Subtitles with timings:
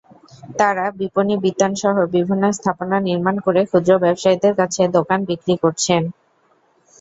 [0.59, 6.01] তাঁরা বিপণিবিতানসহ বিভিন্ন স্থাপনা নির্মাণ করে ক্ষুদ্র ব্যবসায়ীদের কাছে দোকান বিক্রি করছেন।